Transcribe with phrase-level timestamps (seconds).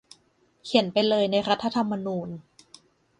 [0.63, 2.29] เขียนไปเลยในรัฐธรรมนูญ